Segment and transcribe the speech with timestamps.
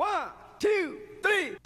[0.00, 1.58] One, two, three.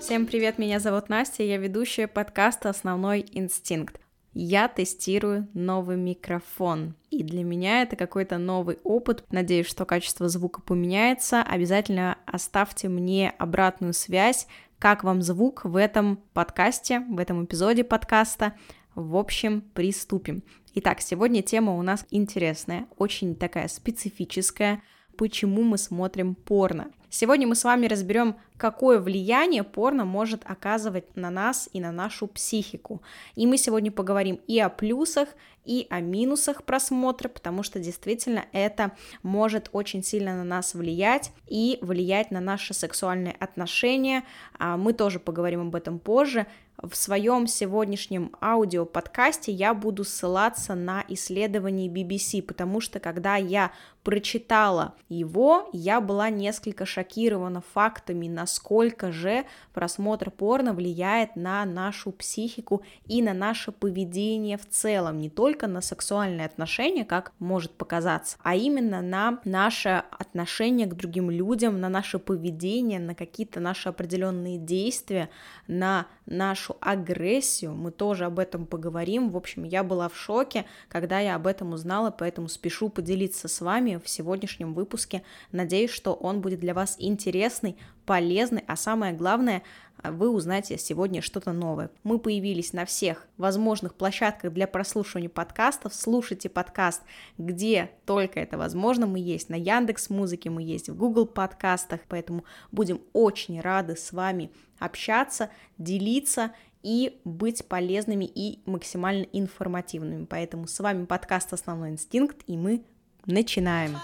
[0.00, 4.00] Всем привет, меня зовут Настя, я ведущая подкаста «Основной инстинкт».
[4.38, 9.24] Я тестирую новый микрофон, и для меня это какой-то новый опыт.
[9.30, 11.42] Надеюсь, что качество звука поменяется.
[11.42, 14.46] Обязательно оставьте мне обратную связь,
[14.78, 18.52] как вам звук в этом подкасте, в этом эпизоде подкаста.
[18.94, 20.42] В общем, приступим.
[20.74, 24.82] Итак, сегодня тема у нас интересная, очень такая специфическая.
[25.16, 26.90] Почему мы смотрим порно?
[27.08, 32.26] Сегодня мы с вами разберем, какое влияние порно может оказывать на нас и на нашу
[32.26, 33.00] психику.
[33.36, 35.28] И мы сегодня поговорим и о плюсах,
[35.64, 38.92] и о минусах просмотра, потому что действительно это
[39.22, 44.24] может очень сильно на нас влиять и влиять на наши сексуальные отношения.
[44.58, 46.46] А мы тоже поговорим об этом позже
[46.90, 53.72] в своем сегодняшнем аудиоподкасте я буду ссылаться на исследование BBC, потому что когда я
[54.06, 62.82] прочитала его, я была несколько шокирована фактами, насколько же просмотр порно влияет на нашу психику
[63.06, 68.54] и на наше поведение в целом, не только на сексуальные отношения, как может показаться, а
[68.54, 75.30] именно на наше отношение к другим людям, на наше поведение, на какие-то наши определенные действия,
[75.66, 77.74] на нашу агрессию.
[77.74, 79.30] Мы тоже об этом поговорим.
[79.30, 83.60] В общем, я была в шоке, когда я об этом узнала, поэтому спешу поделиться с
[83.60, 85.22] вами в сегодняшнем выпуске.
[85.52, 89.62] Надеюсь, что он будет для вас интересный, полезный, а самое главное,
[90.02, 91.90] вы узнаете сегодня что-то новое.
[92.04, 95.94] Мы появились на всех возможных площадках для прослушивания подкастов.
[95.94, 97.02] Слушайте подкаст,
[97.38, 99.06] где только это возможно.
[99.06, 104.12] Мы есть на Яндекс Музыке, мы есть в Google подкастах, поэтому будем очень рады с
[104.12, 106.52] вами общаться, делиться
[106.86, 110.24] и быть полезными и максимально информативными.
[110.24, 112.84] Поэтому с вами подкаст «Основной инстинкт» и мы
[113.26, 113.98] Начинаем.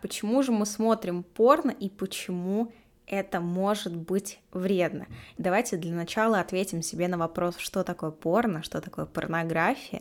[0.00, 2.72] Почему же мы смотрим порно и почему
[3.06, 5.08] это может быть вредно?
[5.36, 10.00] Давайте для начала ответим себе на вопрос, что такое порно, что такое порнография.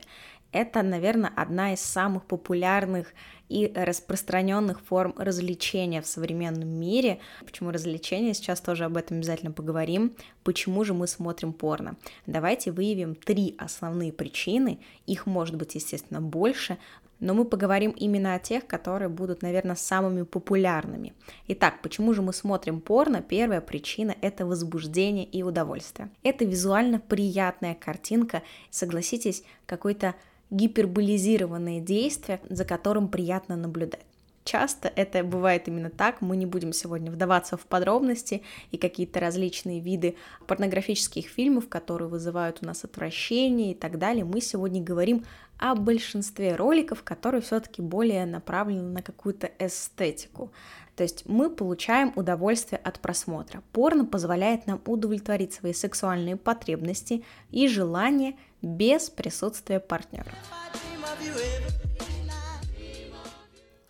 [0.51, 3.13] Это, наверное, одна из самых популярных
[3.49, 7.19] и распространенных форм развлечения в современном мире.
[7.45, 8.33] Почему развлечения?
[8.33, 10.15] Сейчас тоже об этом обязательно поговорим.
[10.43, 11.97] Почему же мы смотрим порно?
[12.25, 14.79] Давайте выявим три основные причины.
[15.05, 16.77] Их может быть, естественно, больше,
[17.19, 21.13] но мы поговорим именно о тех, которые будут, наверное, самыми популярными.
[21.47, 23.21] Итак, почему же мы смотрим порно?
[23.21, 26.09] Первая причина– это возбуждение и удовольствие.
[26.23, 30.15] Это визуально приятная картинка, согласитесь, какой-то
[30.51, 34.05] гиперболизированные действия, за которым приятно наблюдать.
[34.43, 39.79] Часто это бывает именно так, мы не будем сегодня вдаваться в подробности и какие-то различные
[39.79, 40.15] виды
[40.47, 44.25] порнографических фильмов, которые вызывают у нас отвращение и так далее.
[44.25, 45.23] Мы сегодня говорим
[45.59, 50.51] о большинстве роликов, которые все-таки более направлены на какую-то эстетику.
[50.95, 53.61] То есть мы получаем удовольствие от просмотра.
[53.71, 60.31] Порно позволяет нам удовлетворить свои сексуальные потребности и желания без присутствия партнера.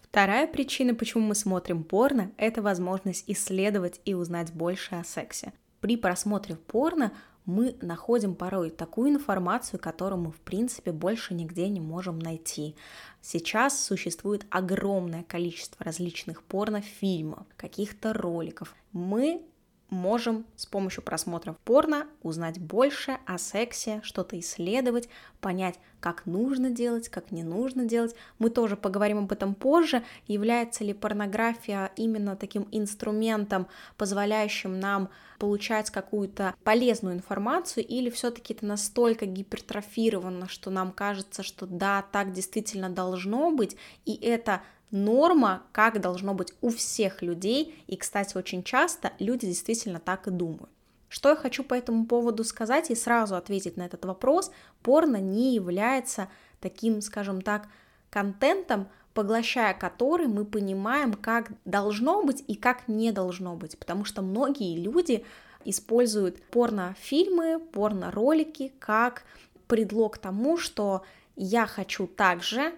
[0.02, 5.54] Вторая причина, почему мы смотрим порно, это возможность исследовать и узнать больше о сексе.
[5.82, 7.14] При просмотре порно
[7.46, 12.76] мы находим порой такую информацию, которую мы, в принципе, больше нигде не можем найти.
[13.22, 18.76] Сейчас существует огромное количество различных порнофильмов, каких-то роликов.
[18.92, 19.44] Мы
[19.90, 25.10] можем с помощью просмотров порно узнать больше о сексе, что-то исследовать,
[25.42, 28.16] понять, как нужно делать, как не нужно делать.
[28.38, 30.04] Мы тоже поговорим об этом позже.
[30.28, 33.68] Является ли порнография именно таким инструментом,
[33.98, 41.66] позволяющим нам получать какую-то полезную информацию, или все-таки это настолько гипертрофировано, что нам кажется, что
[41.66, 43.76] да, так действительно должно быть,
[44.06, 44.62] и это
[44.92, 50.32] норма, как должно быть у всех людей, и, кстати, очень часто люди действительно так и
[50.32, 50.70] думают.
[51.10, 54.52] Что я хочу по этому поводу сказать и сразу ответить на этот вопрос,
[54.84, 57.68] порно не является таким, скажем так,
[58.10, 64.22] контентом, поглощая который мы понимаем, как должно быть и как не должно быть, потому что
[64.22, 65.26] многие люди
[65.66, 69.24] используют порнофильмы, порно-ролики как
[69.68, 71.04] предлог тому, что
[71.36, 72.74] я хочу также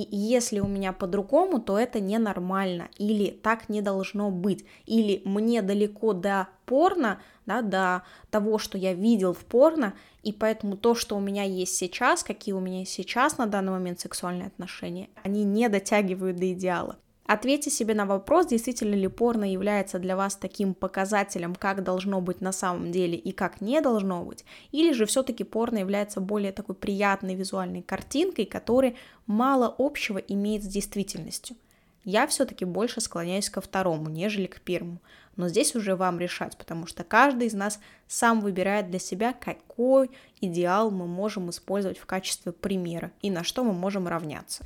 [0.00, 5.60] и если у меня по-другому, то это ненормально, или так не должно быть, или мне
[5.60, 11.16] далеко до порно, да, до того, что я видел в порно, и поэтому то, что
[11.16, 15.68] у меня есть сейчас, какие у меня сейчас на данный момент сексуальные отношения, они не
[15.68, 16.96] дотягивают до идеала.
[17.32, 22.42] Ответьте себе на вопрос, действительно ли порно является для вас таким показателем, как должно быть
[22.42, 26.74] на самом деле и как не должно быть, или же все-таки порно является более такой
[26.74, 28.96] приятной визуальной картинкой, которая
[29.26, 31.56] мало общего имеет с действительностью.
[32.04, 34.98] Я все-таки больше склоняюсь ко второму, нежели к первому.
[35.36, 40.10] Но здесь уже вам решать, потому что каждый из нас сам выбирает для себя, какой
[40.42, 44.64] идеал мы можем использовать в качестве примера и на что мы можем равняться.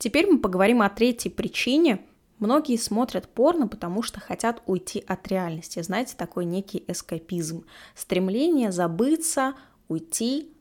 [0.00, 2.00] Теперь мы поговорим о третьей причине.
[2.38, 5.82] Многие смотрят порно, потому что хотят уйти от реальности.
[5.82, 7.66] Знаете, такой некий эскапизм.
[7.94, 9.52] Стремление забыться,
[9.88, 10.54] уйти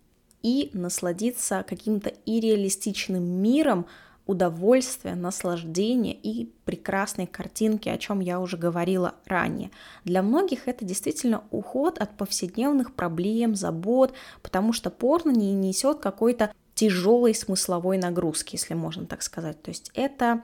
[0.43, 3.85] и насладиться каким-то ирреалистичным миром,
[4.25, 9.71] удовольствия, наслаждения и прекрасной картинки, о чем я уже говорила ранее.
[10.03, 16.51] Для многих это действительно уход от повседневных проблем, забот, потому что порно не несет какой-то
[16.79, 19.61] тяжелой смысловой нагрузки, если можно так сказать.
[19.61, 20.43] То есть это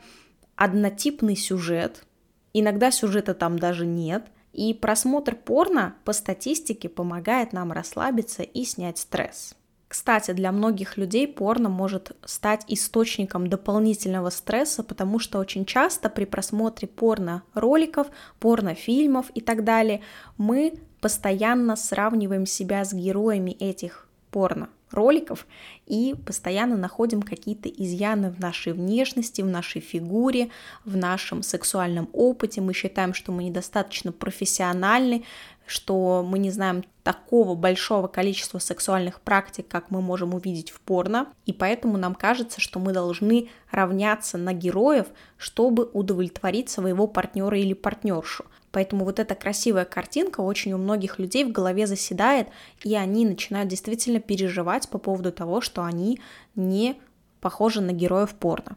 [0.58, 2.04] однотипный сюжет,
[2.52, 8.98] иногда сюжета там даже нет, и просмотр порно по статистике помогает нам расслабиться и снять
[8.98, 9.56] стресс.
[9.88, 16.26] Кстати, для многих людей порно может стать источником дополнительного стресса, потому что очень часто при
[16.26, 18.08] просмотре порно-роликов,
[18.42, 20.02] порно-фильмов и так далее
[20.38, 25.46] мы постоянно сравниваем себя с героями этих порно роликов
[25.86, 30.50] и постоянно находим какие-то изъяны в нашей внешности, в нашей фигуре,
[30.84, 32.62] в нашем сексуальном опыте.
[32.62, 35.24] Мы считаем, что мы недостаточно профессиональны,
[35.68, 41.28] что мы не знаем такого большого количества сексуальных практик, как мы можем увидеть в порно,
[41.46, 45.08] и поэтому нам кажется, что мы должны равняться на героев,
[45.38, 48.46] чтобы удовлетворить своего партнера или партнершу.
[48.75, 52.50] Поэтому вот эта красивая картинка очень у многих людей в голове заседает,
[52.83, 56.19] и они начинают действительно переживать по поводу того, что они
[56.56, 56.98] не
[57.39, 58.75] похожи на героев порно.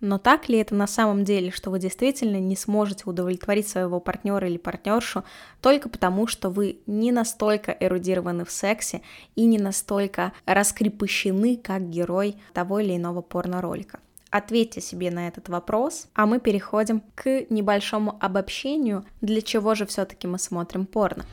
[0.00, 4.48] Но так ли это на самом деле, что вы действительно не сможете удовлетворить своего партнера
[4.48, 5.22] или партнершу
[5.60, 9.02] только потому, что вы не настолько эрудированы в сексе
[9.34, 14.00] и не настолько раскрепощены, как герой того или иного порно-ролика?
[14.36, 20.26] Ответьте себе на этот вопрос, а мы переходим к небольшому обобщению, для чего же все-таки
[20.26, 21.24] мы смотрим порно.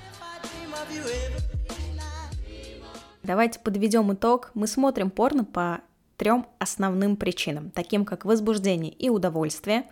[3.21, 4.51] Давайте подведем итог.
[4.53, 5.81] Мы смотрим порно по
[6.15, 9.83] трем основным причинам, таким как возбуждение и удовольствие,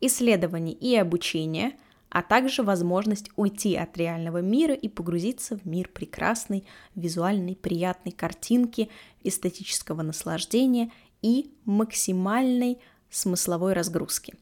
[0.00, 1.74] исследование и обучение,
[2.08, 6.66] а также возможность уйти от реального мира и погрузиться в мир прекрасной,
[6.96, 8.90] визуальной, приятной картинки,
[9.22, 10.90] эстетического наслаждения
[11.22, 12.78] и максимальной
[13.10, 14.34] смысловой разгрузки.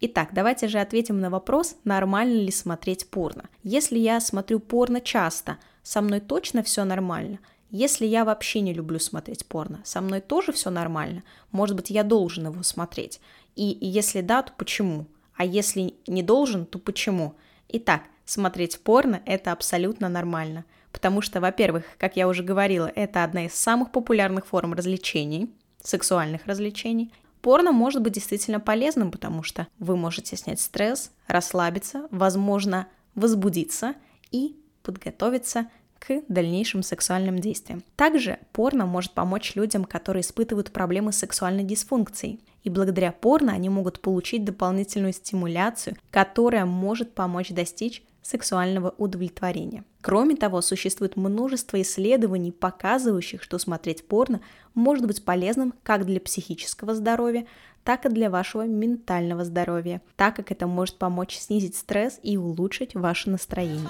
[0.00, 3.48] Итак, давайте же ответим на вопрос, нормально ли смотреть порно.
[3.62, 7.38] Если я смотрю порно часто, со мной точно все нормально.
[7.70, 11.22] Если я вообще не люблю смотреть порно, со мной тоже все нормально.
[11.52, 13.20] Может быть, я должен его смотреть.
[13.56, 15.06] И, если да, то почему?
[15.36, 17.34] А если не должен, то почему?
[17.68, 20.64] Итак, смотреть порно– это абсолютно нормально.
[20.92, 25.50] Потому что, во-первых, как я уже говорила, это одна из самых популярных форм развлечений–
[25.84, 27.12] сексуальных развлечений.
[27.40, 33.94] Порно может быть действительно полезным, потому что вы можете снять стресс, расслабиться, возможно, возбудиться
[34.30, 37.82] и подготовиться к дальнейшим сексуальным действиям.
[37.96, 42.40] Также порно может помочь людям, которые испытывают проблемы с сексуальной дисфункцией.
[42.62, 49.84] И благодаря порно они могут получить дополнительную стимуляцию, которая может помочь достичь сексуального удовлетворения.
[50.00, 54.40] Кроме того, существует множество исследований, показывающих, что смотреть порно
[54.74, 57.46] может быть полезным как для психического здоровья,
[57.84, 62.94] так и для вашего ментального здоровья, так как это может помочь снизить стресс и улучшить
[62.94, 63.88] ваше настроение.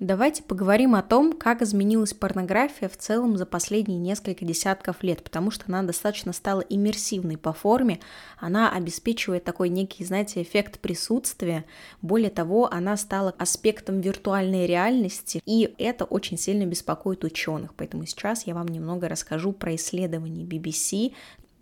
[0.00, 5.50] Давайте поговорим о том, как изменилась порнография в целом за последние несколько десятков лет, потому
[5.50, 8.00] что она достаточно стала иммерсивной по форме,
[8.38, 11.66] она обеспечивает такой некий, знаете, эффект присутствия,
[12.00, 18.46] более того, она стала аспектом виртуальной реальности, и это очень сильно беспокоит ученых, поэтому сейчас
[18.46, 21.12] я вам немного расскажу про исследования BBC,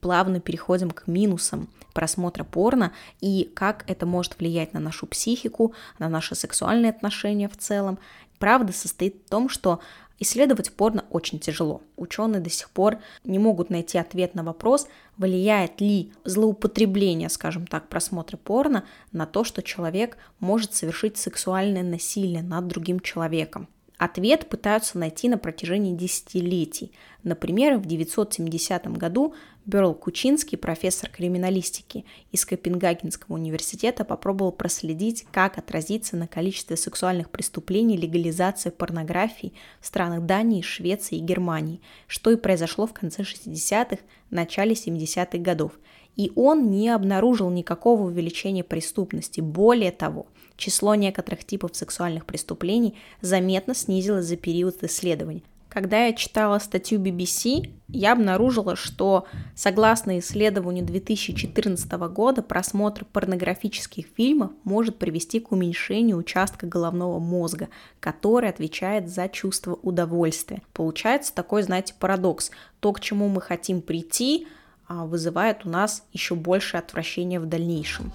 [0.09, 6.09] плавно переходим к минусам просмотра порно и как это может влиять на нашу психику, на
[6.09, 7.99] наши сексуальные отношения в целом
[8.38, 9.81] Правда состоит в том, что
[10.19, 11.83] исследовать порно очень тяжело.
[11.97, 14.88] Ученые до сих пор не могут найти ответ на вопрос,
[15.19, 22.43] влияет ли злоупотребление, скажем так, просмотра порно на то, что человек может совершить сексуальное насилие
[22.43, 23.69] над другим человеком.
[23.99, 26.93] Ответ пытаются найти на протяжении десятилетий.
[27.25, 29.35] Например, в 1970 году
[29.67, 37.97] Берл Кучинский, профессор криминалистики из Копенгагенского университета, попробовал проследить, как отразится на количестве сексуальных преступлений
[37.97, 43.99] легализация порнографии в странах Дании, Швеции и Германии, что и произошло в конце 60-х,
[44.31, 45.73] начале 70-х годов.
[46.14, 49.40] И он не обнаружил никакого увеличения преступности.
[49.40, 50.26] Более того,
[50.59, 55.45] число некоторых типов сексуальных преступлений заметно снизилось за период исследований.
[55.69, 64.50] Когда я читала статью BBC, я обнаружила, что согласно исследованию 2014 года просмотр порнографических фильмов
[64.65, 67.69] может привести к уменьшению участка головного мозга,
[68.00, 70.62] который отвечает за чувство удовольствия.
[70.73, 72.50] Получается такой, знаете, парадокс.
[72.81, 74.49] То, к чему мы хотим прийти,
[74.87, 78.11] а, вызывает у нас еще больше отвращения в дальнейшем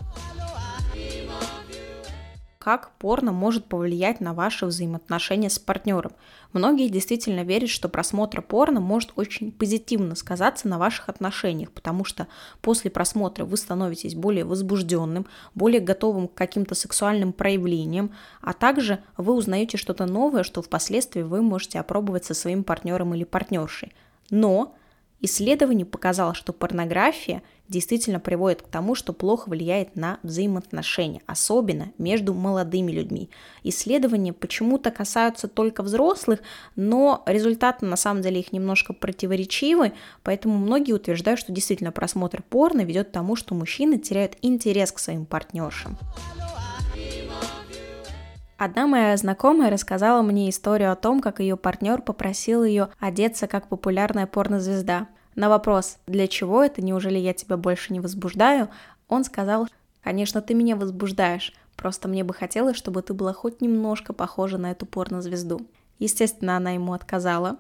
[2.64, 6.14] как порно может повлиять на ваши взаимоотношения с партнером.
[6.54, 12.28] Многие действительно верят, что просмотр порно может очень позитивно сказаться на ваших отношениях, потому что
[12.62, 19.34] после просмотра вы становитесь более возбужденным, более готовым к каким-то сексуальным проявлениям, а также вы
[19.34, 23.92] узнаете что-то новое, что впоследствии вы можете опробовать со своим партнером или партнершей.
[24.30, 24.74] Но
[25.26, 32.34] Исследование показало, что порнография действительно приводит к тому, что плохо влияет на взаимоотношения, особенно между
[32.34, 33.30] молодыми людьми.
[33.64, 36.40] Исследования почему-то касаются только взрослых,
[36.76, 39.94] но результаты на самом деле их немножко противоречивы,
[40.24, 45.00] поэтому многие утверждают, что действительно просмотр порно ведет к тому, что мужчины теряют интерес к
[45.00, 45.98] своим партнершам.
[48.58, 53.68] Одна моя знакомая рассказала мне историю о том, как ее партнер попросил ее одеться как
[53.68, 55.08] популярная порнозвезда.
[55.36, 56.82] На вопрос «Для чего это?
[56.82, 58.70] Неужели я тебя больше не возбуждаю?»
[59.08, 59.68] он сказал
[60.04, 64.72] «Конечно, ты меня возбуждаешь, просто мне бы хотелось, чтобы ты была хоть немножко похожа на
[64.72, 65.62] эту порнозвезду».
[66.00, 67.58] Естественно, она ему отказала,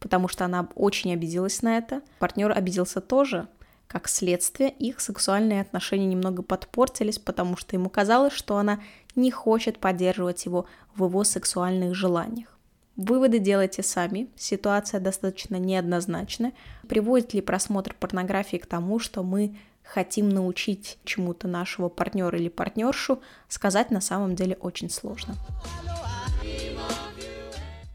[0.00, 2.02] потому что она очень обиделась на это.
[2.18, 3.46] Партнер обиделся тоже,
[3.86, 8.80] как следствие, их сексуальные отношения немного подпортились, потому что ему казалось, что она
[9.14, 12.55] не хочет поддерживать его в его сексуальных желаниях.
[12.96, 16.52] Выводы делайте сами, ситуация достаточно неоднозначна.
[16.88, 23.20] Приводит ли просмотр порнографии к тому, что мы хотим научить чему-то нашего партнера или партнершу,
[23.48, 25.36] сказать на самом деле очень сложно.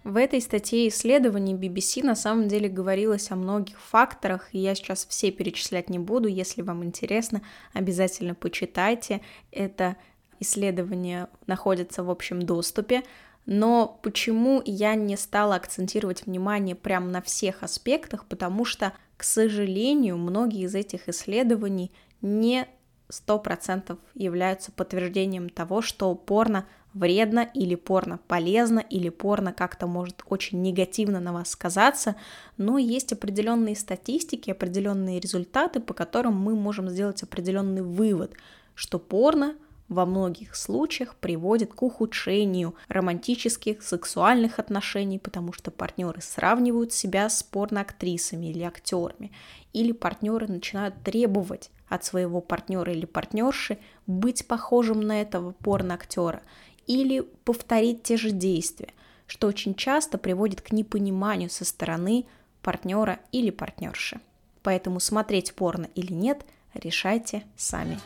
[0.04, 5.06] В этой статье исследований BBC на самом деле говорилось о многих факторах, и я сейчас
[5.06, 6.28] все перечислять не буду.
[6.28, 7.42] Если вам интересно,
[7.74, 9.22] обязательно почитайте.
[9.52, 9.98] Это
[10.40, 13.04] исследование находится в общем доступе.
[13.46, 18.26] Но почему я не стала акцентировать внимание прямо на всех аспектах?
[18.26, 22.68] Потому что, к сожалению, многие из этих исследований не
[23.10, 30.62] 100% являются подтверждением того, что порно вредно или порно полезно или порно как-то может очень
[30.62, 32.16] негативно на вас сказаться,
[32.58, 38.34] но есть определенные статистики, определенные результаты, по которым мы можем сделать определенный вывод,
[38.76, 39.56] что порно
[39.92, 47.44] во многих случаях приводит к ухудшению романтических, сексуальных отношений, потому что партнеры сравнивают себя с
[47.44, 49.34] порноактрисами или актерами,
[49.74, 56.42] или партнеры начинают требовать от своего партнера или партнерши быть похожим на этого порноактера
[56.88, 58.94] или повторить те же действия,
[59.28, 62.26] что очень часто приводит к непониманию со стороны
[62.62, 64.22] партнера или партнерши.
[64.64, 68.00] Поэтому смотреть порно или нет, решайте сами.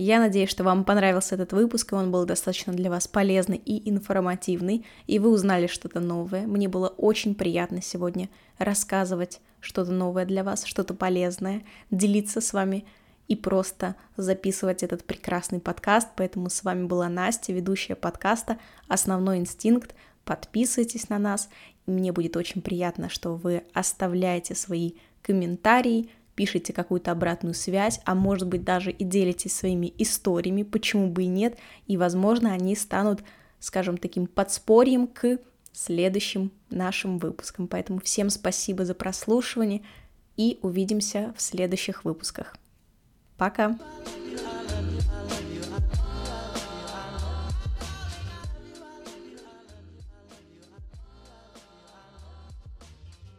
[0.00, 3.90] Я надеюсь, что вам понравился этот выпуск, и он был достаточно для вас полезный и
[3.90, 6.46] информативный, и вы узнали что-то новое.
[6.46, 8.28] Мне было очень приятно сегодня
[8.58, 12.84] рассказывать что-то новое для вас, что-то полезное, делиться с вами
[13.26, 16.10] и просто записывать этот прекрасный подкаст.
[16.14, 19.96] Поэтому с вами была Настя, ведущая подкаста «Основной инстинкт».
[20.24, 21.48] Подписывайтесь на нас.
[21.86, 26.08] Мне будет очень приятно, что вы оставляете свои комментарии,
[26.38, 31.26] пишите какую-то обратную связь, а может быть даже и делитесь своими историями, почему бы и
[31.26, 33.24] нет, и, возможно, они станут,
[33.58, 35.38] скажем, таким подспорьем к
[35.72, 37.66] следующим нашим выпускам.
[37.66, 39.82] Поэтому всем спасибо за прослушивание
[40.36, 42.56] и увидимся в следующих выпусках.
[43.36, 43.76] Пока!